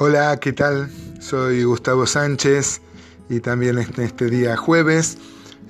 Hola, 0.00 0.38
¿qué 0.38 0.52
tal? 0.52 0.88
Soy 1.18 1.64
Gustavo 1.64 2.06
Sánchez 2.06 2.80
y 3.28 3.40
también 3.40 3.78
en 3.78 4.00
este 4.00 4.26
día 4.30 4.56
jueves 4.56 5.18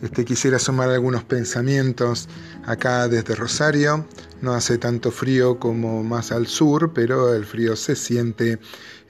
este, 0.02 0.26
quisiera 0.26 0.58
sumar 0.58 0.90
algunos 0.90 1.24
pensamientos 1.24 2.28
acá 2.66 3.08
desde 3.08 3.34
Rosario. 3.34 4.06
No 4.42 4.52
hace 4.52 4.76
tanto 4.76 5.12
frío 5.12 5.58
como 5.58 6.04
más 6.04 6.30
al 6.30 6.46
sur, 6.46 6.92
pero 6.92 7.32
el 7.32 7.46
frío 7.46 7.74
se 7.74 7.96
siente 7.96 8.58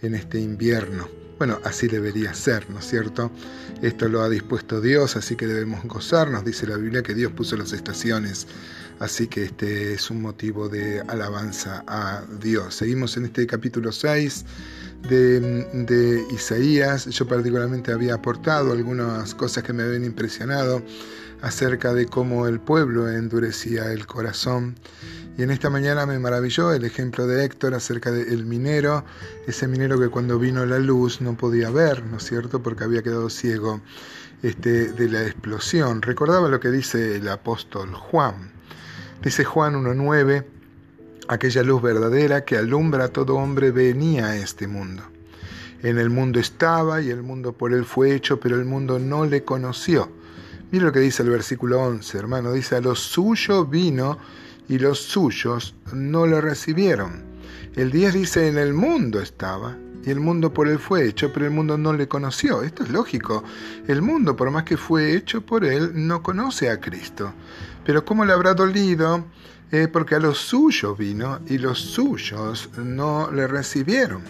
en 0.02 0.14
este 0.14 0.38
invierno. 0.38 1.08
Bueno, 1.36 1.58
así 1.64 1.88
debería 1.88 2.32
ser, 2.32 2.70
¿no 2.70 2.78
es 2.78 2.86
cierto? 2.86 3.32
Esto 3.82 4.08
lo 4.08 4.22
ha 4.22 4.28
dispuesto 4.28 4.80
Dios, 4.80 5.16
así 5.16 5.34
que 5.34 5.48
debemos 5.48 5.82
gozarnos. 5.82 6.44
Dice 6.44 6.64
la 6.68 6.76
Biblia 6.76 7.02
que 7.02 7.14
Dios 7.14 7.32
puso 7.32 7.56
las 7.56 7.72
estaciones, 7.72 8.46
así 9.00 9.26
que 9.26 9.44
este 9.44 9.94
es 9.94 10.10
un 10.10 10.22
motivo 10.22 10.68
de 10.68 11.00
alabanza 11.08 11.82
a 11.88 12.22
Dios. 12.40 12.76
Seguimos 12.76 13.16
en 13.16 13.24
este 13.24 13.48
capítulo 13.48 13.90
6 13.90 14.44
de, 15.02 16.24
Isaías. 16.32 17.06
Yo 17.06 17.26
particularmente 17.26 17.92
había 17.92 18.14
aportado 18.14 18.72
algunas 18.72 19.34
cosas 19.34 19.62
que 19.62 19.72
me 19.72 19.82
habían 19.82 20.04
impresionado 20.04 20.82
acerca 21.42 21.94
de 21.94 22.06
cómo 22.06 22.46
el 22.46 22.60
pueblo 22.60 23.08
endurecía 23.08 23.92
el 23.92 24.06
corazón 24.06 24.74
y 25.38 25.44
en 25.44 25.52
esta 25.52 25.70
mañana 25.70 26.04
me 26.04 26.18
maravilló 26.18 26.72
el 26.72 26.84
ejemplo 26.84 27.28
de 27.28 27.44
Héctor 27.44 27.72
acerca 27.72 28.10
del 28.10 28.44
minero, 28.44 29.04
ese 29.46 29.68
minero 29.68 29.96
que 30.00 30.08
cuando 30.08 30.36
vino 30.36 30.66
la 30.66 30.80
luz 30.80 31.20
no 31.20 31.36
podía 31.36 31.70
ver, 31.70 32.04
¿no 32.04 32.16
es 32.16 32.24
cierto?, 32.24 32.60
porque 32.60 32.82
había 32.82 33.04
quedado 33.04 33.30
ciego 33.30 33.80
este, 34.42 34.92
de 34.92 35.08
la 35.08 35.22
explosión. 35.22 36.02
Recordaba 36.02 36.48
lo 36.48 36.58
que 36.58 36.72
dice 36.72 37.14
el 37.14 37.28
apóstol 37.28 37.94
Juan. 37.94 38.50
Dice 39.22 39.44
Juan 39.44 39.74
1.9, 39.74 40.44
aquella 41.28 41.62
luz 41.62 41.82
verdadera 41.82 42.44
que 42.44 42.56
alumbra 42.56 43.04
a 43.04 43.08
todo 43.08 43.36
hombre 43.36 43.70
venía 43.70 44.28
a 44.28 44.36
este 44.36 44.66
mundo. 44.66 45.02
En 45.82 45.98
el 45.98 46.10
mundo 46.10 46.40
estaba 46.40 47.00
y 47.00 47.10
el 47.10 47.22
mundo 47.22 47.52
por 47.52 47.72
él 47.72 47.84
fue 47.84 48.14
hecho, 48.14 48.40
pero 48.40 48.56
el 48.56 48.64
mundo 48.64 48.98
no 48.98 49.26
le 49.26 49.44
conoció. 49.44 50.10
Mira 50.70 50.86
lo 50.86 50.92
que 50.92 51.00
dice 51.00 51.22
el 51.22 51.30
versículo 51.30 51.80
11, 51.80 52.18
hermano. 52.18 52.52
Dice, 52.52 52.76
a 52.76 52.80
lo 52.80 52.94
suyo 52.94 53.64
vino 53.64 54.18
y 54.68 54.78
los 54.78 55.00
suyos 55.00 55.74
no 55.92 56.26
lo 56.26 56.40
recibieron. 56.40 57.22
El 57.76 57.90
10 57.90 58.14
dice, 58.14 58.48
en 58.48 58.58
el 58.58 58.74
mundo 58.74 59.20
estaba, 59.20 59.76
y 60.04 60.10
el 60.10 60.20
mundo 60.20 60.52
por 60.52 60.68
él 60.68 60.78
fue 60.78 61.06
hecho, 61.06 61.32
pero 61.32 61.46
el 61.46 61.52
mundo 61.52 61.76
no 61.76 61.92
le 61.92 62.08
conoció. 62.08 62.62
Esto 62.62 62.84
es 62.84 62.90
lógico. 62.90 63.44
El 63.86 64.02
mundo, 64.02 64.36
por 64.36 64.50
más 64.50 64.64
que 64.64 64.76
fue 64.76 65.14
hecho 65.14 65.40
por 65.42 65.64
él, 65.64 65.92
no 65.94 66.22
conoce 66.22 66.70
a 66.70 66.80
Cristo. 66.80 67.32
Pero 67.84 68.04
¿cómo 68.04 68.24
le 68.24 68.32
habrá 68.32 68.54
dolido? 68.54 69.24
Eh, 69.70 69.86
porque 69.86 70.14
a 70.14 70.18
los 70.18 70.38
suyos 70.38 70.96
vino 70.96 71.40
y 71.46 71.58
los 71.58 71.78
suyos 71.78 72.70
no 72.76 73.30
le 73.30 73.46
recibieron. 73.46 74.22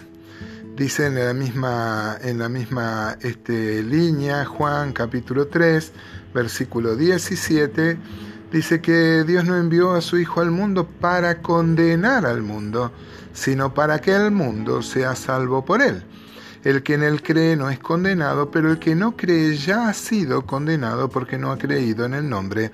Dice 0.75 1.07
en 1.07 1.15
la 1.15 1.33
misma, 1.33 2.17
en 2.21 2.39
la 2.39 2.49
misma 2.49 3.17
este, 3.21 3.83
línea 3.83 4.45
Juan 4.45 4.91
capítulo 4.91 5.47
3, 5.47 5.91
versículo 6.33 6.95
17 6.95 7.97
dice 8.51 8.81
que 8.81 9.23
Dios 9.23 9.45
no 9.45 9.57
envió 9.57 9.93
a 9.93 10.01
su 10.01 10.17
Hijo 10.17 10.41
al 10.41 10.51
mundo 10.51 10.87
para 10.87 11.41
condenar 11.41 12.25
al 12.25 12.41
mundo, 12.41 12.91
sino 13.33 13.73
para 13.73 13.99
que 13.99 14.15
el 14.15 14.31
mundo 14.31 14.81
sea 14.81 15.15
salvo 15.15 15.63
por 15.63 15.81
él. 15.81 16.03
El 16.63 16.83
que 16.83 16.95
en 16.95 17.03
él 17.03 17.21
cree 17.21 17.55
no 17.55 17.69
es 17.69 17.79
condenado, 17.79 18.51
pero 18.51 18.69
el 18.69 18.79
que 18.79 18.93
no 18.93 19.15
cree 19.15 19.55
ya 19.55 19.87
ha 19.87 19.93
sido 19.93 20.45
condenado 20.45 21.09
porque 21.09 21.37
no 21.37 21.51
ha 21.51 21.57
creído 21.57 22.05
en 22.05 22.13
el 22.13 22.27
nombre 22.27 22.71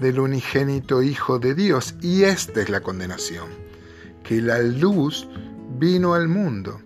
del 0.00 0.18
unigénito 0.18 1.02
Hijo 1.02 1.38
de 1.38 1.54
Dios. 1.54 1.94
Y 2.00 2.24
esta 2.24 2.60
es 2.60 2.68
la 2.68 2.80
condenación, 2.80 3.46
que 4.24 4.42
la 4.42 4.58
luz 4.58 5.28
vino 5.78 6.14
al 6.14 6.26
mundo, 6.26 6.80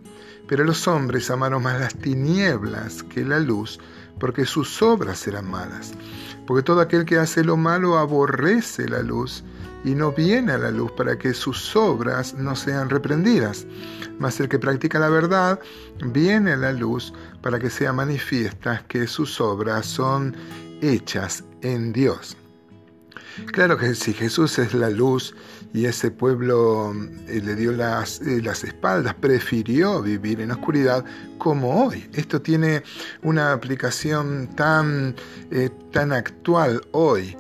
pero 0.47 0.65
los 0.65 0.87
hombres 0.87 1.31
amaron 1.31 1.63
más 1.63 1.81
las 1.81 1.95
tinieblas 1.95 3.03
que 3.03 3.25
la 3.25 3.39
luz, 3.39 3.81
porque 4.23 4.47
sus 4.47 4.81
obras 4.81 5.27
eran 5.27 5.51
malas 5.51 5.93
porque 6.47 6.63
todo 6.63 6.81
aquel 6.81 7.05
que 7.05 7.19
hace 7.19 7.45
lo 7.45 7.57
malo 7.57 7.99
aborrece 7.99 8.89
la 8.89 9.03
luz 9.03 9.45
y 9.85 9.95
no 9.95 10.13
viene 10.13 10.53
a 10.53 10.59
la 10.59 10.71
luz 10.71 10.93
para 10.93 11.19
que 11.19 11.35
sus 11.35 11.75
obras 11.75 12.35
no 12.35 12.55
sean 12.55 12.89
reprendidas. 12.89 13.67
Mas 14.19 14.39
el 14.41 14.49
que 14.49 14.59
practica 14.59 14.99
la 14.99 15.09
verdad 15.09 15.61
viene 16.05 16.53
a 16.53 16.57
la 16.57 16.73
luz 16.73 17.13
para 17.41 17.59
que 17.59 17.71
sea 17.71 17.93
manifiesta 17.93 18.85
que 18.87 19.07
sus 19.07 19.41
obras 19.41 19.87
son 19.87 20.37
hechas 20.81 21.45
en 21.63 21.93
Dios. 21.93 22.37
Claro 23.53 23.79
que 23.79 23.95
si 23.95 24.13
Jesús 24.13 24.59
es 24.59 24.75
la 24.75 24.91
luz 24.91 25.35
y 25.75 25.87
ese 25.87 26.11
pueblo 26.11 26.95
eh, 27.29 27.41
le 27.43 27.55
dio 27.55 27.73
las, 27.73 28.21
eh, 28.21 28.43
las, 28.43 28.65
espaldas, 28.65 29.15
prefirió 29.15 30.03
vivir 30.03 30.41
en 30.41 30.51
oscuridad 30.51 31.05
como 31.39 31.87
hoy. 31.87 32.09
Esto 32.13 32.43
tiene 32.43 32.83
una 33.23 33.53
aplicación 33.53 34.49
tan, 34.55 35.15
eh, 35.51 35.71
tan 35.91 36.13
actual 36.13 36.83
hoy. 36.93 37.37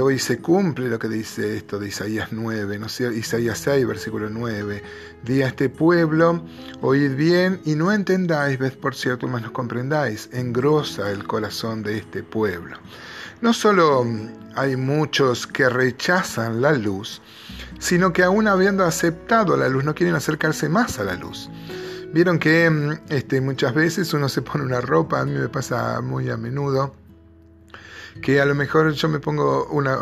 Hoy 0.00 0.18
se 0.18 0.38
cumple 0.38 0.88
lo 0.88 0.98
que 0.98 1.08
dice 1.08 1.56
esto 1.56 1.78
de 1.78 1.88
Isaías 1.88 2.28
9, 2.32 2.78
¿no? 2.78 2.86
Isaías 2.86 3.58
6, 3.58 3.86
versículo 3.86 4.30
9. 4.30 4.82
Di 5.24 5.42
a 5.42 5.48
este 5.48 5.68
pueblo, 5.68 6.44
oíd 6.80 7.14
bien 7.14 7.60
y 7.64 7.74
no 7.74 7.92
entendáis, 7.92 8.58
ves 8.58 8.72
por 8.72 8.94
cierto, 8.94 9.28
más 9.28 9.42
no 9.42 9.52
comprendáis. 9.52 10.28
Engrosa 10.32 11.10
el 11.10 11.26
corazón 11.26 11.82
de 11.82 11.98
este 11.98 12.22
pueblo. 12.22 12.76
No 13.40 13.52
solo 13.52 14.06
hay 14.54 14.76
muchos 14.76 15.46
que 15.46 15.68
rechazan 15.68 16.60
la 16.62 16.72
luz, 16.72 17.20
sino 17.78 18.12
que 18.12 18.22
aún 18.22 18.46
habiendo 18.46 18.84
aceptado 18.84 19.56
la 19.56 19.68
luz 19.68 19.84
no 19.84 19.94
quieren 19.94 20.14
acercarse 20.14 20.68
más 20.68 20.98
a 20.98 21.04
la 21.04 21.14
luz. 21.14 21.50
Vieron 22.12 22.38
que 22.38 22.68
mm, 22.68 22.92
este, 23.08 23.40
muchas 23.40 23.74
veces 23.74 24.12
uno 24.12 24.28
se 24.28 24.42
pone 24.42 24.64
una 24.64 24.80
ropa, 24.80 25.20
a 25.20 25.24
mí 25.24 25.32
me 25.32 25.48
pasa 25.48 26.00
muy 26.02 26.28
a 26.30 26.36
menudo, 26.36 26.94
que 28.20 28.40
a 28.40 28.44
lo 28.44 28.54
mejor 28.54 28.92
yo 28.92 29.08
me 29.08 29.18
pongo 29.18 29.66
una, 29.66 29.98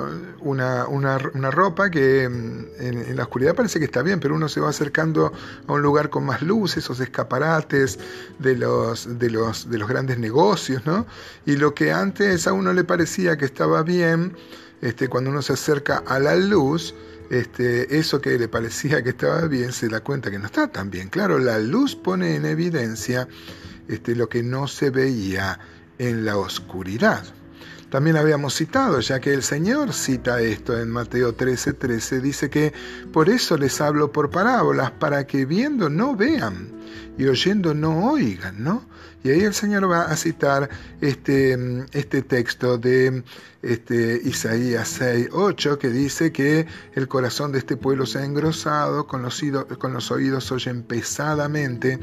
una, 0.87 1.51
ropa 1.51 1.91
que 1.91 2.29
mm, 2.29 2.65
en, 2.79 3.17
la 3.17 3.23
oscuridad 3.23 3.55
parece 3.55 3.79
que 3.79 3.85
está 3.85 4.03
bien, 4.03 4.21
pero 4.21 4.35
uno 4.35 4.49
se 4.49 4.61
va 4.61 4.71
acercando 4.71 5.33
a 5.67 5.73
un 5.73 5.83
lugar 5.83 6.11
con 6.11 6.25
más 6.25 6.43
luz, 6.43 6.77
esos 6.77 7.01
escaparates 7.01 7.99
de 8.39 8.57
los, 8.57 9.19
de 9.19 9.31
los, 9.31 9.71
de 9.71 9.79
los 9.79 9.89
grandes 9.89 10.19
negocios, 10.19 10.85
¿no? 10.87 11.07
Y 11.47 11.57
lo 11.57 11.75
que 11.75 11.93
antes 11.93 12.47
a 12.47 12.53
uno 12.53 12.73
le 12.73 12.85
parecía 12.85 13.39
que 13.39 13.45
estaba 13.45 13.83
bien, 13.83 14.37
este, 14.81 15.09
cuando 15.09 15.31
uno 15.31 15.43
se 15.43 15.53
acerca 15.53 16.03
a 16.07 16.19
la 16.19 16.35
luz, 16.37 16.95
este, 17.31 17.97
eso 17.97 18.21
que 18.21 18.39
le 18.39 18.49
parecía 18.49 19.03
que 19.03 19.11
estaba 19.11 19.47
bien 19.47 19.73
se 19.73 19.89
da 19.89 20.01
cuenta 20.01 20.31
que 20.31 20.39
no 20.39 20.47
está 20.47 20.69
tan 20.69 20.91
bien. 20.91 21.09
Claro, 21.09 21.39
la 21.39 21.59
luz 21.59 21.95
pone 21.95 22.35
en 22.35 22.45
evidencia 22.45 23.29
este, 23.89 24.17
lo 24.17 24.29
que 24.29 24.43
no 24.43 24.67
se 24.67 24.91
veía 24.91 25.59
en 25.99 26.25
la 26.25 26.37
oscuridad. 26.39 27.25
También 27.91 28.17
habíamos 28.17 28.55
citado, 28.55 29.01
ya 29.01 29.21
que 29.21 29.35
el 29.35 29.43
Señor 29.43 29.93
cita 29.93 30.41
esto 30.41 30.79
en 30.79 30.91
Mateo 30.91 31.37
13:13, 31.37 31.79
13, 31.79 32.21
dice 32.21 32.51
que 32.51 32.73
por 33.13 33.29
eso 33.29 33.57
les 33.57 33.81
hablo 33.81 34.13
por 34.13 34.31
parábolas, 34.31 34.93
para 34.93 35.27
que 35.27 35.45
viendo 35.45 35.89
no 35.89 36.15
vean 36.15 36.71
y 37.21 37.29
oyendo 37.29 37.75
no 37.75 38.13
oigan, 38.13 38.65
¿no? 38.65 38.83
Y 39.23 39.29
ahí 39.29 39.41
el 39.41 39.53
Señor 39.53 39.91
va 39.91 40.05
a 40.05 40.17
citar 40.17 40.71
este, 41.03 41.55
este 41.93 42.23
texto 42.23 42.79
de 42.79 43.23
este, 43.61 44.23
Isaías 44.25 44.89
6, 44.89 45.29
8, 45.31 45.79
que 45.79 45.91
dice 45.91 46.33
que 46.33 46.67
el 46.95 47.09
corazón 47.09 47.53
de 47.53 47.59
este 47.59 47.77
pueblo 47.77 48.07
se 48.07 48.21
ha 48.21 48.25
engrosado, 48.25 49.07
con 49.07 49.21
los, 49.21 49.43
con 49.79 49.93
los 49.93 50.11
oídos 50.11 50.51
oyen 50.51 50.83
pesadamente 50.83 52.01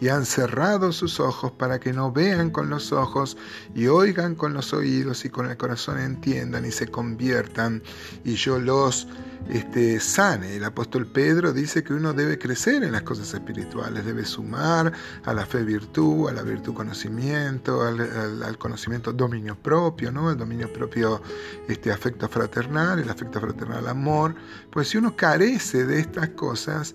y 0.00 0.06
han 0.06 0.24
cerrado 0.24 0.92
sus 0.92 1.18
ojos 1.18 1.50
para 1.50 1.80
que 1.80 1.92
no 1.92 2.12
vean 2.12 2.50
con 2.50 2.70
los 2.70 2.92
ojos 2.92 3.36
y 3.74 3.88
oigan 3.88 4.36
con 4.36 4.54
los 4.54 4.72
oídos 4.72 5.24
y 5.24 5.30
con 5.30 5.50
el 5.50 5.56
corazón 5.56 5.98
entiendan 5.98 6.64
y 6.64 6.70
se 6.70 6.86
conviertan 6.86 7.82
y 8.24 8.34
yo 8.34 8.60
los 8.60 9.08
este, 9.48 9.98
sane. 9.98 10.54
El 10.54 10.64
apóstol 10.64 11.06
Pedro 11.06 11.52
dice 11.52 11.82
que 11.82 11.92
uno 11.92 12.12
debe 12.12 12.38
crecer 12.38 12.84
en 12.84 12.92
las 12.92 13.02
cosas 13.02 13.34
espirituales, 13.34 14.04
debe 14.04 14.24
sumar 14.24 14.59
a 14.60 15.34
la 15.34 15.46
fe 15.46 15.62
virtud, 15.64 16.28
a 16.28 16.32
la 16.32 16.42
virtud 16.42 16.74
conocimiento, 16.74 17.82
al, 17.82 18.58
conocimiento 18.58 19.12
dominio 19.12 19.56
propio, 19.56 20.12
¿no? 20.12 20.30
el 20.30 20.36
dominio 20.36 20.72
propio 20.72 21.22
este, 21.68 21.90
afecto 21.90 22.28
fraternal, 22.28 22.98
el 22.98 23.08
afecto 23.08 23.40
fraternal 23.40 23.88
amor. 23.88 24.34
Pues 24.70 24.88
si 24.88 24.98
uno 24.98 25.16
carece 25.16 25.86
de 25.86 26.00
estas 26.00 26.30
cosas, 26.30 26.94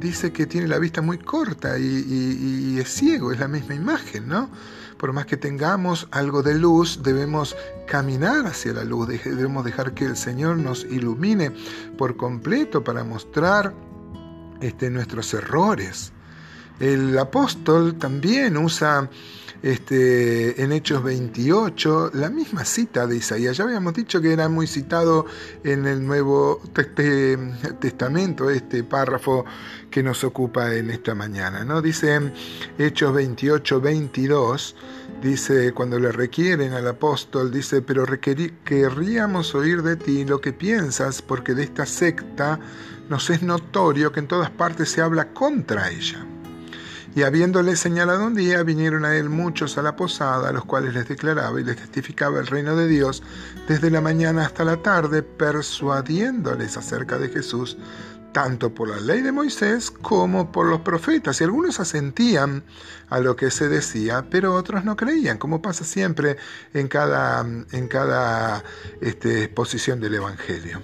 dice 0.00 0.32
que 0.32 0.46
tiene 0.46 0.68
la 0.68 0.78
vista 0.78 1.02
muy 1.02 1.18
corta 1.18 1.78
y, 1.78 2.78
es 2.78 2.88
ciego, 2.88 3.32
es 3.32 3.38
la 3.38 3.48
misma 3.48 3.74
imagen, 3.74 4.28
¿no? 4.28 4.50
Por 4.98 5.12
más 5.12 5.26
que 5.26 5.36
tengamos 5.36 6.06
algo 6.12 6.42
de 6.42 6.54
luz, 6.54 7.00
debemos 7.02 7.56
caminar 7.88 8.46
hacia 8.46 8.72
la 8.72 8.84
luz, 8.84 9.08
debemos 9.08 9.64
dejar 9.64 9.94
que 9.94 10.04
el 10.04 10.16
Señor 10.16 10.58
nos 10.58 10.84
ilumine 10.84 11.50
por 11.98 12.16
completo 12.16 12.84
para 12.84 13.02
mostrar 13.02 13.74
este, 14.60 14.90
nuestros 14.90 15.34
errores. 15.34 16.12
El 16.80 17.16
apóstol 17.18 17.96
también 17.98 18.56
usa 18.56 19.08
este, 19.62 20.60
en 20.60 20.72
Hechos 20.72 21.02
28, 21.04 22.10
la 22.14 22.30
misma 22.30 22.64
cita 22.64 23.06
de 23.06 23.16
Isaías. 23.16 23.56
Ya 23.56 23.64
habíamos 23.64 23.94
dicho 23.94 24.20
que 24.20 24.32
era 24.32 24.48
muy 24.48 24.66
citado 24.66 25.26
en 25.62 25.86
el 25.86 26.04
Nuevo 26.04 26.60
Testamento, 27.80 28.50
este 28.50 28.82
párrafo 28.82 29.44
que 29.90 30.02
nos 30.02 30.24
ocupa 30.24 30.74
en 30.74 30.90
esta 30.90 31.14
mañana. 31.14 31.64
¿no? 31.64 31.80
Dice 31.80 32.32
Hechos 32.76 33.14
28, 33.14 33.80
22, 33.80 34.76
dice, 35.22 35.72
cuando 35.72 36.00
le 36.00 36.10
requieren 36.10 36.72
al 36.72 36.88
apóstol, 36.88 37.52
dice, 37.52 37.82
pero 37.82 38.04
querríamos 38.64 39.54
oír 39.54 39.82
de 39.82 39.96
ti 39.96 40.24
lo 40.24 40.40
que 40.40 40.52
piensas, 40.52 41.22
porque 41.22 41.54
de 41.54 41.62
esta 41.62 41.86
secta 41.86 42.58
nos 43.08 43.30
es 43.30 43.42
notorio 43.42 44.10
que 44.10 44.20
en 44.20 44.26
todas 44.26 44.50
partes 44.50 44.90
se 44.90 45.02
habla 45.02 45.32
contra 45.32 45.90
ella. 45.90 46.26
Y 47.14 47.24
habiéndole 47.24 47.76
señalado 47.76 48.26
un 48.26 48.34
día, 48.34 48.62
vinieron 48.62 49.04
a 49.04 49.14
él 49.14 49.28
muchos 49.28 49.76
a 49.76 49.82
la 49.82 49.96
posada, 49.96 50.48
a 50.48 50.52
los 50.52 50.64
cuales 50.64 50.94
les 50.94 51.06
declaraba 51.08 51.60
y 51.60 51.64
les 51.64 51.76
testificaba 51.76 52.40
el 52.40 52.46
reino 52.46 52.74
de 52.74 52.88
Dios 52.88 53.22
desde 53.68 53.90
la 53.90 54.00
mañana 54.00 54.46
hasta 54.46 54.64
la 54.64 54.78
tarde, 54.78 55.22
persuadiéndoles 55.22 56.78
acerca 56.78 57.18
de 57.18 57.28
Jesús, 57.28 57.76
tanto 58.32 58.74
por 58.74 58.88
la 58.88 58.98
ley 58.98 59.20
de 59.20 59.30
Moisés 59.30 59.90
como 59.90 60.50
por 60.50 60.66
los 60.66 60.80
profetas. 60.80 61.38
Y 61.40 61.44
algunos 61.44 61.80
asentían 61.80 62.64
a 63.10 63.20
lo 63.20 63.36
que 63.36 63.50
se 63.50 63.68
decía, 63.68 64.24
pero 64.30 64.54
otros 64.54 64.82
no 64.84 64.96
creían, 64.96 65.36
como 65.36 65.60
pasa 65.60 65.84
siempre 65.84 66.38
en 66.72 66.88
cada, 66.88 67.40
en 67.40 67.88
cada 67.88 68.64
este, 69.02 69.44
exposición 69.44 70.00
del 70.00 70.14
Evangelio. 70.14 70.80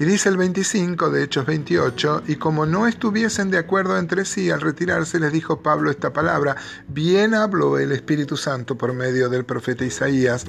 Y 0.00 0.06
dice 0.06 0.30
el 0.30 0.38
25 0.38 1.10
de 1.10 1.24
Hechos 1.24 1.44
28, 1.44 2.22
y 2.26 2.36
como 2.36 2.64
no 2.64 2.86
estuviesen 2.86 3.50
de 3.50 3.58
acuerdo 3.58 3.98
entre 3.98 4.24
sí 4.24 4.48
al 4.50 4.62
retirarse, 4.62 5.20
les 5.20 5.30
dijo 5.30 5.60
Pablo 5.60 5.90
esta 5.90 6.10
palabra, 6.10 6.56
bien 6.88 7.34
habló 7.34 7.78
el 7.78 7.92
Espíritu 7.92 8.38
Santo 8.38 8.78
por 8.78 8.94
medio 8.94 9.28
del 9.28 9.44
profeta 9.44 9.84
Isaías 9.84 10.46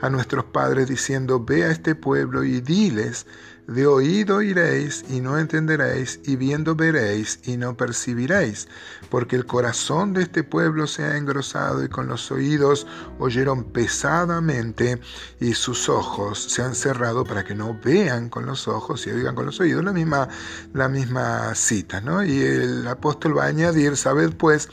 a 0.00 0.08
nuestros 0.08 0.46
padres 0.46 0.88
diciendo, 0.88 1.44
ve 1.44 1.64
a 1.64 1.70
este 1.70 1.94
pueblo 1.94 2.44
y 2.44 2.62
diles, 2.62 3.26
de 3.66 3.86
oído 3.86 4.42
iréis 4.42 5.04
y 5.08 5.20
no 5.20 5.38
entenderéis, 5.38 6.20
y 6.24 6.36
viendo 6.36 6.74
veréis 6.74 7.40
y 7.44 7.56
no 7.56 7.76
percibiréis, 7.76 8.68
porque 9.10 9.36
el 9.36 9.46
corazón 9.46 10.12
de 10.12 10.22
este 10.22 10.44
pueblo 10.44 10.86
se 10.86 11.04
ha 11.04 11.16
engrosado 11.16 11.82
y 11.84 11.88
con 11.88 12.06
los 12.06 12.30
oídos 12.30 12.86
oyeron 13.18 13.64
pesadamente 13.64 15.00
y 15.40 15.54
sus 15.54 15.88
ojos 15.88 16.38
se 16.38 16.62
han 16.62 16.74
cerrado 16.74 17.24
para 17.24 17.44
que 17.44 17.54
no 17.54 17.78
vean 17.82 18.28
con 18.28 18.46
los 18.46 18.68
ojos 18.68 19.06
y 19.06 19.10
oigan 19.10 19.34
con 19.34 19.46
los 19.46 19.60
oídos. 19.60 19.84
La 19.84 19.92
misma, 19.92 20.28
la 20.72 20.88
misma 20.88 21.54
cita, 21.54 22.00
¿no? 22.00 22.24
Y 22.24 22.40
el 22.40 22.86
apóstol 22.86 23.38
va 23.38 23.44
a 23.44 23.48
añadir, 23.48 23.96
sabed 23.96 24.34
pues 24.36 24.68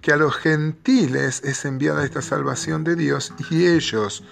que 0.00 0.12
a 0.12 0.16
los 0.16 0.34
gentiles 0.36 1.42
es 1.44 1.64
enviada 1.64 2.04
esta 2.04 2.22
salvación 2.22 2.82
de 2.82 2.96
Dios 2.96 3.32
y 3.50 3.66
ellos 3.66 4.24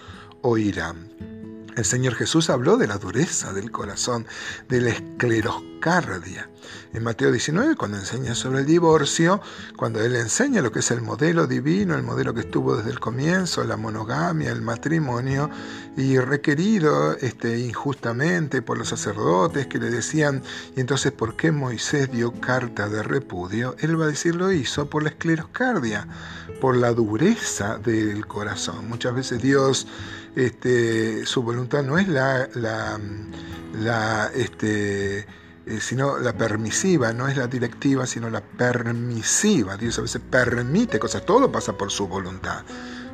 oirán. 0.42 1.29
El 1.76 1.84
Señor 1.84 2.14
Jesús 2.14 2.50
habló 2.50 2.76
de 2.76 2.86
la 2.86 2.98
dureza 2.98 3.52
del 3.52 3.70
corazón, 3.70 4.26
de 4.68 4.80
la 4.80 4.90
escleroscardia. 4.90 6.50
En 6.92 7.02
Mateo 7.02 7.30
19, 7.30 7.76
cuando 7.76 7.98
enseña 7.98 8.34
sobre 8.34 8.60
el 8.60 8.66
divorcio, 8.66 9.40
cuando 9.76 10.00
Él 10.02 10.14
enseña 10.16 10.60
lo 10.60 10.72
que 10.72 10.80
es 10.80 10.90
el 10.90 11.00
modelo 11.00 11.46
divino, 11.46 11.94
el 11.94 12.02
modelo 12.02 12.34
que 12.34 12.40
estuvo 12.40 12.76
desde 12.76 12.90
el 12.90 13.00
comienzo, 13.00 13.64
la 13.64 13.76
monogamia, 13.76 14.50
el 14.50 14.60
matrimonio, 14.60 15.48
y 15.96 16.18
requerido 16.18 17.16
este, 17.16 17.58
injustamente 17.58 18.62
por 18.62 18.76
los 18.76 18.88
sacerdotes 18.88 19.66
que 19.68 19.78
le 19.78 19.90
decían, 19.90 20.42
y 20.76 20.80
entonces, 20.80 21.12
¿por 21.12 21.36
qué 21.36 21.52
Moisés 21.52 22.10
dio 22.12 22.32
carta 22.40 22.88
de 22.88 23.02
repudio? 23.02 23.74
Él 23.78 23.98
va 23.98 24.04
a 24.04 24.08
decir, 24.08 24.34
lo 24.34 24.52
hizo 24.52 24.90
por 24.90 25.02
la 25.02 25.10
escleroscardia, 25.10 26.06
por 26.60 26.76
la 26.76 26.92
dureza 26.92 27.78
del 27.78 28.26
corazón. 28.26 28.88
Muchas 28.88 29.14
veces 29.14 29.40
Dios 29.40 29.86
este, 30.36 31.26
su 31.26 31.42
voluntad 31.42 31.82
no 31.82 31.98
es 31.98 32.08
la, 32.08 32.48
la, 33.74 34.30
este, 34.34 35.18
eh, 35.18 35.26
sino 35.80 36.18
la 36.18 36.32
permisiva, 36.32 37.12
no 37.12 37.28
es 37.28 37.36
la 37.36 37.46
directiva, 37.46 38.06
sino 38.06 38.30
la 38.30 38.40
permisiva. 38.40 39.76
Dios 39.76 39.98
a 39.98 40.02
veces 40.02 40.22
permite 40.30 40.98
cosas, 40.98 41.24
todo 41.24 41.50
pasa 41.50 41.76
por 41.76 41.90
su 41.90 42.06
voluntad, 42.06 42.64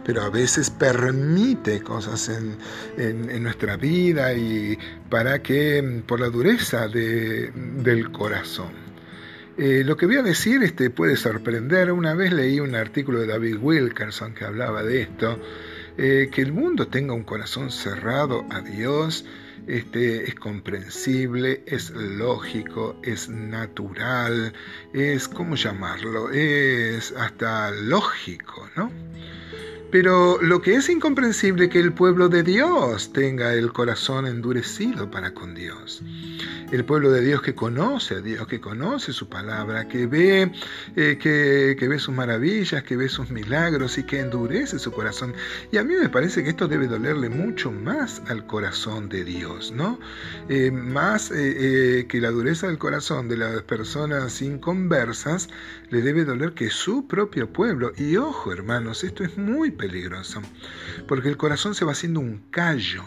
pero 0.04 0.22
a 0.22 0.30
veces 0.30 0.70
permite 0.70 1.82
cosas 1.82 2.28
en, 2.28 3.42
nuestra 3.42 3.76
vida 3.76 4.34
y 4.34 4.78
para 5.08 5.42
que, 5.42 6.02
por 6.06 6.20
la 6.20 6.28
dureza 6.28 6.88
de, 6.88 7.50
del 7.52 8.12
corazón. 8.12 8.86
Eh, 9.58 9.82
lo 9.86 9.96
que 9.96 10.04
voy 10.04 10.16
a 10.16 10.22
decir 10.22 10.62
este, 10.62 10.90
puede 10.90 11.16
sorprender. 11.16 11.90
Una 11.90 12.12
vez 12.12 12.30
leí 12.30 12.60
un 12.60 12.74
artículo 12.74 13.20
de 13.20 13.26
David 13.26 13.56
Wilkerson 13.58 14.34
que 14.34 14.44
hablaba 14.44 14.82
de 14.82 15.00
esto 15.00 15.38
eh, 15.98 16.28
que 16.32 16.42
el 16.42 16.52
mundo 16.52 16.88
tenga 16.88 17.14
un 17.14 17.24
corazón 17.24 17.70
cerrado 17.70 18.44
a 18.50 18.60
Dios 18.60 19.24
este, 19.66 20.24
es 20.28 20.34
comprensible, 20.36 21.62
es 21.66 21.90
lógico, 21.90 22.96
es 23.02 23.28
natural, 23.28 24.52
es, 24.92 25.26
¿cómo 25.26 25.56
llamarlo? 25.56 26.30
Es 26.30 27.12
hasta 27.12 27.72
lógico, 27.72 28.68
¿no? 28.76 28.92
Pero 29.98 30.36
lo 30.42 30.60
que 30.60 30.74
es 30.74 30.90
incomprensible 30.90 31.70
que 31.70 31.80
el 31.80 31.90
pueblo 31.90 32.28
de 32.28 32.42
Dios 32.42 33.14
tenga 33.14 33.54
el 33.54 33.72
corazón 33.72 34.26
endurecido 34.26 35.10
para 35.10 35.32
con 35.32 35.54
Dios 35.54 36.02
el 36.72 36.84
pueblo 36.84 37.12
de 37.12 37.22
Dios 37.22 37.42
que 37.42 37.54
conoce 37.54 38.16
a 38.16 38.20
Dios, 38.20 38.46
que 38.46 38.60
conoce 38.60 39.12
su 39.12 39.28
palabra, 39.28 39.86
que 39.88 40.06
ve, 40.06 40.50
eh, 40.96 41.18
que, 41.18 41.88
ve 41.88 41.98
sus 41.98 42.14
maravillas, 42.14 42.82
que 42.82 42.96
ve 42.96 43.08
sus 43.08 43.30
milagros 43.30 43.98
y 43.98 44.04
que 44.04 44.20
endurece 44.20 44.78
su 44.78 44.90
corazón. 44.92 45.34
Y 45.70 45.78
a 45.78 45.84
mí 45.84 45.94
me 45.94 46.08
parece 46.08 46.42
que 46.42 46.50
esto 46.50 46.66
debe 46.68 46.88
dolerle 46.88 47.28
mucho 47.28 47.70
más 47.70 48.22
al 48.28 48.46
corazón 48.46 49.08
de 49.08 49.24
Dios, 49.24 49.72
¿no? 49.72 49.98
Eh, 50.48 50.70
más 50.70 51.30
eh, 51.34 52.06
que 52.08 52.20
la 52.20 52.30
dureza 52.30 52.66
del 52.66 52.78
corazón 52.78 53.28
de 53.28 53.36
las 53.36 53.62
personas 53.62 54.42
inconversas, 54.42 55.48
le 55.90 56.02
debe 56.02 56.24
doler 56.24 56.52
que 56.52 56.70
su 56.70 57.06
propio 57.06 57.52
pueblo, 57.52 57.92
y 57.96 58.16
ojo 58.16 58.52
hermanos, 58.52 59.04
esto 59.04 59.22
es 59.22 59.38
muy 59.38 59.70
peligroso, 59.70 59.85
porque 61.06 61.28
el 61.28 61.36
corazón 61.36 61.74
se 61.74 61.84
va 61.84 61.92
haciendo 61.92 62.20
un 62.20 62.42
callo. 62.50 63.04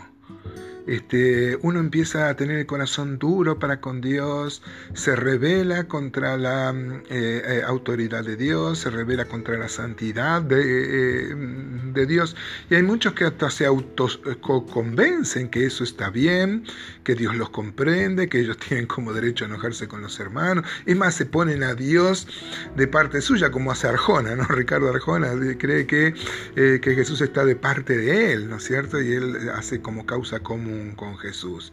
Este, 0.87 1.59
uno 1.61 1.79
empieza 1.79 2.29
a 2.29 2.35
tener 2.35 2.57
el 2.57 2.65
corazón 2.65 3.19
duro 3.19 3.59
para 3.59 3.79
con 3.79 4.01
Dios, 4.01 4.63
se 4.93 5.15
revela 5.15 5.83
contra 5.83 6.35
la 6.35 6.73
eh, 7.09 7.41
eh, 7.45 7.61
autoridad 7.63 8.23
de 8.23 8.35
Dios, 8.35 8.79
se 8.79 8.89
revela 8.89 9.25
contra 9.25 9.55
la 9.57 9.69
santidad 9.69 10.41
de, 10.41 11.31
eh, 11.31 11.35
de 11.93 12.05
Dios. 12.05 12.35
Y 12.69 12.75
hay 12.75 12.83
muchos 12.83 13.13
que 13.13 13.25
hasta 13.25 13.49
se 13.49 13.65
autoconvencen 13.65 15.49
que 15.49 15.65
eso 15.65 15.83
está 15.83 16.09
bien, 16.09 16.63
que 17.03 17.15
Dios 17.15 17.35
los 17.35 17.49
comprende, 17.49 18.29
que 18.29 18.39
ellos 18.39 18.57
tienen 18.67 18.87
como 18.87 19.13
derecho 19.13 19.45
a 19.45 19.47
enojarse 19.47 19.87
con 19.87 20.01
los 20.01 20.19
hermanos. 20.19 20.65
Es 20.85 20.95
más, 20.95 21.15
se 21.15 21.25
ponen 21.25 21.63
a 21.63 21.73
Dios 21.75 22.27
de 22.75 22.87
parte 22.87 23.21
suya, 23.21 23.51
como 23.51 23.71
hace 23.71 23.87
Arjona, 23.87 24.35
¿no? 24.35 24.43
Ricardo 24.49 24.89
Arjona 24.89 25.31
cree 25.57 25.85
que, 25.85 26.13
que 26.55 26.95
Jesús 26.95 27.21
está 27.21 27.45
de 27.45 27.55
parte 27.55 27.97
de 27.97 28.33
él, 28.33 28.49
¿no 28.49 28.57
es 28.57 28.63
cierto? 28.63 29.01
Y 29.01 29.13
él 29.13 29.49
hace 29.53 29.81
como 29.81 30.05
causa 30.05 30.39
común 30.39 30.93
con 30.95 31.17
Jesús. 31.17 31.71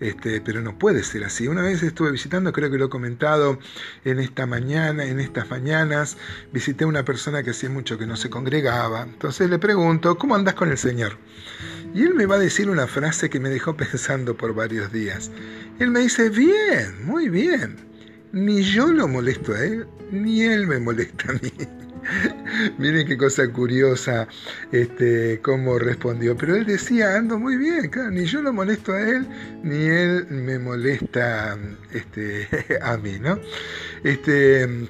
Este, 0.00 0.40
pero 0.40 0.60
no 0.60 0.78
puede 0.78 1.02
ser 1.02 1.24
así. 1.24 1.48
Una 1.48 1.62
vez 1.62 1.82
estuve 1.82 2.12
visitando, 2.12 2.52
creo 2.52 2.70
que 2.70 2.78
lo 2.78 2.86
he 2.86 2.88
comentado 2.88 3.58
en 4.04 4.20
esta 4.20 4.46
mañana, 4.46 5.04
en 5.04 5.18
estas 5.18 5.50
mañanas, 5.50 6.16
visité 6.52 6.84
a 6.84 6.86
una 6.86 7.04
persona 7.04 7.42
que 7.42 7.50
hacía 7.50 7.68
mucho 7.68 7.98
que 7.98 8.06
no 8.06 8.16
se 8.16 8.30
congregaba. 8.30 9.02
Entonces 9.02 9.50
le 9.50 9.58
pregunto, 9.58 10.16
¿cómo 10.16 10.36
andas 10.36 10.54
con 10.54 10.70
el 10.70 10.78
Señor? 10.78 11.16
Y 11.94 12.02
él 12.02 12.14
me 12.14 12.26
va 12.26 12.36
a 12.36 12.38
decir 12.38 12.70
una 12.70 12.86
frase 12.86 13.28
que 13.28 13.40
me 13.40 13.48
dejó 13.48 13.76
pensando 13.76 14.36
por 14.36 14.54
varios 14.54 14.92
días. 14.92 15.30
Él 15.78 15.90
me 15.90 16.00
dice, 16.00 16.30
bien, 16.30 17.04
muy 17.04 17.28
bien. 17.28 17.76
Ni 18.32 18.62
yo 18.62 18.88
lo 18.88 19.08
molesto 19.08 19.54
a 19.54 19.64
él, 19.64 19.86
ni 20.12 20.42
él 20.42 20.66
me 20.66 20.78
molesta 20.78 21.30
a 21.30 21.32
mí. 21.34 21.52
Miren 22.78 23.06
qué 23.06 23.16
cosa 23.16 23.48
curiosa 23.52 24.28
este, 24.72 25.40
cómo 25.42 25.78
respondió. 25.78 26.36
Pero 26.36 26.56
él 26.56 26.66
decía, 26.66 27.16
ando 27.16 27.38
muy 27.38 27.56
bien, 27.56 27.88
claro, 27.88 28.10
ni 28.10 28.24
yo 28.24 28.42
lo 28.42 28.52
molesto 28.52 28.92
a 28.92 29.00
él, 29.00 29.26
ni 29.62 29.86
él 29.86 30.26
me 30.30 30.58
molesta 30.58 31.58
este, 31.92 32.48
a 32.82 32.96
mí, 32.96 33.18
¿no? 33.18 33.38
Este, 34.04 34.88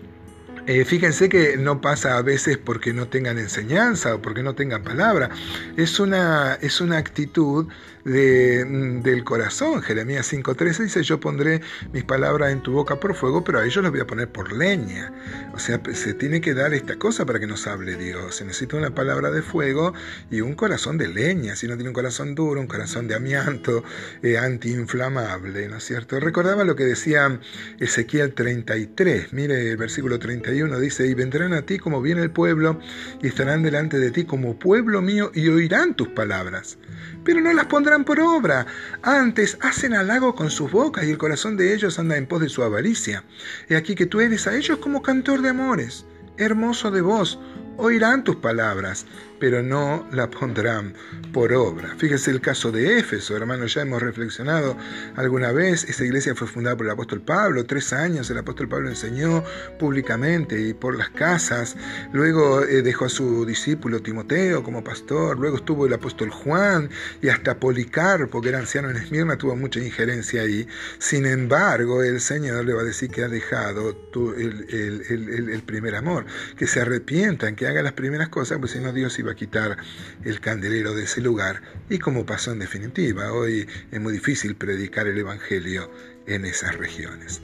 eh, 0.69 0.85
fíjense 0.85 1.31
que 1.31 1.57
no 1.57 1.81
pasa 1.81 2.19
a 2.19 2.23
veces 2.23 2.59
porque 2.59 2.93
no 2.93 3.09
tengan 3.09 3.39
enseñanza 3.39 4.15
o 4.15 4.23
porque 4.23 4.43
no 4.43 4.55
tengan 4.55 4.83
palabra. 4.83 5.31
Es 5.79 5.99
una, 5.99 6.59
es 6.61 6.83
una 6.83 6.99
actitud 6.99 7.69
Mm, 8.09 9.03
del 9.03 9.23
corazón. 9.25 9.83
Jeremías 9.83 10.33
5.13 10.33 10.85
dice, 10.85 11.03
yo 11.03 11.21
pondré 11.21 11.61
mis 11.93 12.05
palabras 12.05 12.53
en 12.53 12.63
tu 12.63 12.73
boca 12.73 12.99
por 12.99 13.15
fuego, 13.15 13.45
pero 13.45 13.59
a 13.59 13.67
ellos 13.67 13.83
los 13.83 13.91
voy 13.91 14.01
a 14.01 14.07
poner 14.07 14.29
por 14.29 14.53
leña. 14.53 15.13
O 15.53 15.59
sea, 15.59 15.81
se 15.93 16.15
tiene 16.15 16.41
que 16.41 16.55
dar 16.55 16.73
esta 16.73 16.97
cosa 16.97 17.27
para 17.27 17.39
que 17.39 17.47
nos 17.47 17.67
hable 17.67 17.97
Dios. 17.97 18.37
Se 18.37 18.45
necesita 18.45 18.77
una 18.77 18.95
palabra 18.95 19.31
de 19.31 19.43
fuego 19.43 19.93
y 20.31 20.41
un 20.41 20.55
corazón 20.55 20.97
de 20.97 21.09
leña. 21.09 21.55
Si 21.57 21.67
no 21.67 21.75
tiene 21.75 21.91
un 21.91 21.95
corazón 21.95 22.35
duro, 22.35 22.61
un 22.61 22.67
corazón 22.67 23.09
de 23.09 23.15
amianto, 23.15 23.85
eh, 24.23 24.39
antiinflamable, 24.39 25.69
¿no 25.69 25.77
es 25.77 25.85
cierto? 25.85 26.19
Recordaba 26.19 26.65
lo 26.65 26.77
que 26.77 26.85
decía 26.85 27.41
Ezequiel 27.79 28.33
33, 28.33 29.33
mire 29.33 29.71
el 29.71 29.77
versículo 29.77 30.19
31 30.19 30.58
31 30.59 30.81
dice, 30.81 31.07
y 31.07 31.15
vendrán 31.15 31.53
a 31.53 31.63
ti 31.63 31.79
como 31.79 32.03
viene 32.03 32.23
el 32.23 32.31
pueblo, 32.31 32.81
y 33.23 33.29
estarán 33.29 33.63
delante 33.63 33.99
de 33.99 34.11
ti 34.11 34.25
como 34.25 34.59
pueblo 34.59 35.01
mío, 35.01 35.31
y 35.35 35.49
oirán 35.49 35.95
tus 35.95 36.09
palabras. 36.09 36.79
Pero 37.25 37.41
no 37.41 37.53
las 37.53 37.67
pondrán 37.67 38.05
por 38.05 38.19
obra. 38.19 38.67
Antes 39.03 39.57
hacen 39.61 39.95
halago 39.95 40.35
con 40.35 40.51
sus 40.51 40.71
bocas, 40.71 41.05
y 41.05 41.11
el 41.11 41.19
corazón 41.19 41.57
de 41.57 41.75
ellos 41.75 41.99
anda 41.99 42.17
en 42.17 42.27
pos 42.27 42.41
de 42.41 42.49
su 42.49 42.63
avaricia. 42.63 43.25
He 43.69 43.77
aquí 43.77 43.95
que 43.95 44.07
tú 44.07 44.21
eres 44.21 44.47
a 44.47 44.57
ellos 44.57 44.79
como 44.79 45.03
cantor 45.03 45.43
de 45.43 45.51
amores, 45.51 46.05
hermoso 46.39 46.91
de 46.91 47.03
voz, 47.03 47.39
oirán 47.77 48.25
tus 48.25 48.37
palabras, 48.37 49.07
pero 49.41 49.63
no 49.63 50.07
la 50.13 50.29
pondrán 50.31 50.95
por 51.33 51.53
obra. 51.53 51.95
Fíjese 51.99 52.31
el 52.31 52.41
caso 52.41 52.73
de 52.73 52.99
Éfeso, 52.99 53.37
hermanos, 53.37 53.75
ya 53.75 53.83
hemos 53.83 54.03
reflexionado 54.03 54.77
alguna 55.17 55.53
vez, 55.53 55.85
esta 55.85 56.05
iglesia 56.05 56.35
fue 56.35 56.47
fundada 56.47 56.77
por 56.77 56.87
el 56.87 56.93
apóstol 56.93 57.21
Pablo, 57.21 57.65
tres 57.65 57.93
años 57.93 58.31
el 58.31 58.39
apóstol 58.39 58.69
Pablo 58.69 58.89
enseñó 58.89 59.45
públicamente 59.79 60.61
y 60.61 60.75
por 60.75 60.97
las 60.97 61.11
casas, 61.11 61.77
luego 62.13 62.63
eh, 62.63 62.83
dejó 62.83 63.07
a 63.07 63.09
su 63.09 63.45
discípulo 63.45 64.01
Timoteo 64.01 64.63
como 64.63 64.83
pastor, 64.83 65.39
luego 65.39 65.57
estuvo 65.57 65.87
el 65.87 65.93
apóstol 65.93 66.31
Juan 66.31 66.91
y 67.23 67.29
hasta 67.29 67.59
Policarpo, 67.59 68.41
que 68.41 68.49
era 68.49 68.59
anciano 68.59 68.91
en 68.91 68.97
Esmirna, 68.97 69.37
tuvo 69.37 69.57
mucha 69.57 69.81
injerencia 69.81 70.43
ahí. 70.43 70.67
Sin 70.99 71.27
embargo, 71.27 72.03
el 72.03 72.21
Señor 72.21 72.65
le 72.65 72.75
va 72.75 72.83
a 72.83 72.85
decir 72.85 73.11
que 73.11 73.25
ha 73.25 73.29
dejado 73.29 73.97
el, 74.37 75.63
primer 75.67 75.95
amor, 75.97 76.27
que 76.57 76.67
se 76.67 76.81
arrepientan, 76.81 77.57
que 77.57 77.67
haga 77.67 77.83
las 77.83 77.93
primeras 77.93 78.29
cosas, 78.29 78.59
pues 78.59 78.73
si 78.73 78.81
no 78.81 78.93
Dios 78.93 79.19
iba 79.19 79.28
a 79.31 79.35
quitar 79.35 79.77
el 80.25 80.41
candelero 80.41 80.95
de 80.95 81.05
ese 81.05 81.21
lugar 81.21 81.63
y 81.89 81.99
como 81.99 82.27
pasó 82.27 82.53
en 82.53 82.59
definitiva, 82.59 83.33
hoy 83.33 83.67
es 83.91 84.01
muy 84.01 84.13
difícil 84.13 84.57
predicar 84.57 85.07
el 85.07 85.19
Evangelio 85.19 85.91
en 86.27 86.45
esas 86.45 86.77
regiones. 86.77 87.41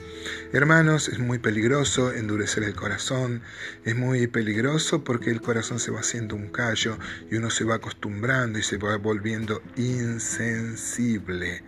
Hermanos, 0.53 1.09
es 1.09 1.19
muy 1.19 1.39
peligroso 1.39 2.13
endurecer 2.13 2.63
el 2.63 2.75
corazón, 2.75 3.41
es 3.83 3.95
muy 3.95 4.27
peligroso 4.27 5.03
porque 5.03 5.31
el 5.31 5.41
corazón 5.41 5.79
se 5.79 5.91
va 5.91 6.01
haciendo 6.01 6.35
un 6.35 6.49
callo 6.49 6.97
y 7.29 7.35
uno 7.35 7.49
se 7.49 7.63
va 7.63 7.75
acostumbrando 7.75 8.59
y 8.59 8.63
se 8.63 8.77
va 8.77 8.97
volviendo 8.97 9.61
insensible 9.75 11.63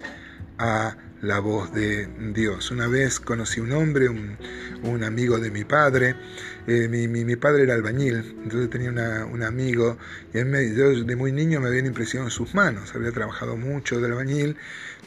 a 0.59 0.95
la 1.21 1.39
voz 1.39 1.73
de 1.73 2.07
Dios. 2.33 2.71
Una 2.71 2.87
vez 2.87 3.19
conocí 3.19 3.59
un 3.59 3.71
hombre, 3.71 4.09
un, 4.09 5.03
amigo 5.03 5.39
de 5.39 5.51
mi 5.51 5.63
padre, 5.63 6.15
eh, 6.67 6.87
mi, 6.87 7.35
padre 7.35 7.63
era 7.63 7.73
albañil, 7.73 8.35
entonces 8.43 8.69
tenía 8.69 9.25
un 9.25 9.43
amigo 9.43 9.97
y 10.33 10.39
él 10.39 10.45
me, 10.45 10.73
yo 10.75 11.03
de 11.03 11.15
muy 11.15 11.31
niño 11.31 11.59
me 11.59 11.67
habían 11.67 11.85
impresionado 11.85 12.29
sus 12.29 12.53
manos, 12.53 12.93
había 12.95 13.11
trabajado 13.11 13.55
mucho 13.57 13.99
de 13.99 14.07
albañil, 14.07 14.57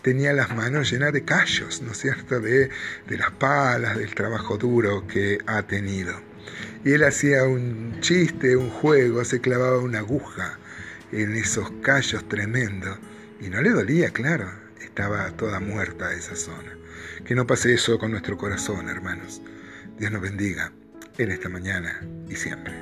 tenía 0.03 0.33
las 0.33 0.55
manos 0.55 0.91
llenas 0.91 1.13
de 1.13 1.25
callos, 1.25 1.83
¿no 1.83 1.93
es 1.93 1.99
cierto?, 1.99 2.41
de, 2.41 2.71
de 3.09 3.19
las 3.19 3.31
palas, 3.33 3.97
del 3.97 4.15
trabajo 4.15 4.57
duro 4.57 5.07
que 5.07 5.39
ha 5.47 5.63
tenido. 5.63 6.15
Y 6.85 6.93
él 6.93 7.05
hacía 7.05 7.45
un 7.45 8.01
chiste, 8.01 8.57
un 8.57 8.71
juego, 8.71 9.25
se 9.25 9.41
clavaba 9.41 9.79
una 9.79 9.99
aguja 9.99 10.59
en 11.13 11.35
esos 11.35 11.71
callos 11.83 12.27
tremendos 12.29 12.99
y 13.41 13.49
no 13.49 13.61
le 13.61 13.71
dolía, 13.71 14.11
claro 14.11 14.60
estaba 14.81 15.31
toda 15.33 15.61
muerta 15.61 16.13
esa 16.13 16.35
zona. 16.35 16.77
Que 17.25 17.35
no 17.35 17.47
pase 17.47 17.75
eso 17.75 17.99
con 17.99 18.11
nuestro 18.11 18.37
corazón, 18.37 18.89
hermanos. 18.89 19.43
Dios 19.99 20.11
nos 20.11 20.23
bendiga 20.23 20.73
en 21.19 21.31
esta 21.31 21.49
mañana 21.49 22.01
y 22.29 22.37
siempre. 22.37 22.75